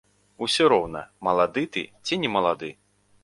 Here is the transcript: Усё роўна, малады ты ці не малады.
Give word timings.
Усё 0.45 0.69
роўна, 0.73 1.03
малады 1.27 1.63
ты 1.77 1.83
ці 2.05 2.13
не 2.25 2.29
малады. 2.39 2.69